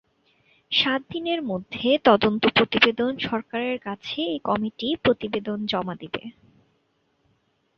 [0.71, 6.23] সাত দিনের মধ্যে তদন্ত প্রতিবেদন সরকারের কাছে এ কমিটি প্রতিবেদন জমা দিবে।